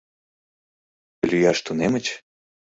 Лӱяш 1.29 1.59
тунемыч? 1.65 2.05